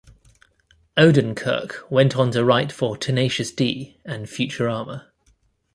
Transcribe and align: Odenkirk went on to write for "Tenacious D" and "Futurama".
Odenkirk 0.97 1.87
went 1.91 2.15
on 2.17 2.31
to 2.31 2.43
write 2.43 2.71
for 2.71 2.97
"Tenacious 2.97 3.51
D" 3.51 3.99
and 4.03 4.25
"Futurama". 4.25 5.05